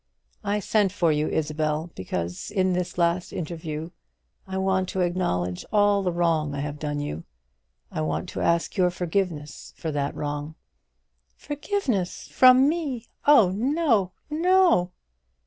[0.43, 3.91] I sent for you, Isabel, because in this last interview
[4.47, 7.23] I want to acknowledge all the wrong I have done you;
[7.91, 10.55] I want to ask your forgiveness for that wrong."
[11.35, 13.05] "Forgiveness from me!
[13.27, 14.91] Oh, no, no!"